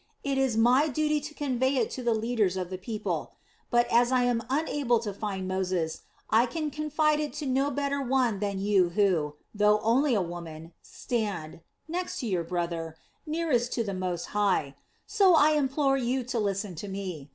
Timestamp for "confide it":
6.71-7.33